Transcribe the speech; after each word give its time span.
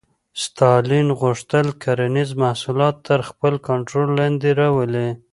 ستالین 0.43 1.07
غوښتل 1.21 1.67
کرنیز 1.83 2.31
محصولات 2.43 2.95
تر 3.07 3.19
خپل 3.29 3.53
کنټرول 3.67 4.09
لاندې 4.19 4.49
راولي 4.59 5.07